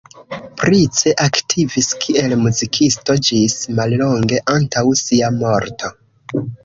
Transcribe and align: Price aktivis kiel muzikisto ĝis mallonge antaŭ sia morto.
Price 0.61 1.11
aktivis 1.25 1.89
kiel 2.05 2.33
muzikisto 2.45 3.17
ĝis 3.27 3.55
mallonge 3.81 4.41
antaŭ 4.55 4.85
sia 5.03 5.31
morto. 5.37 5.93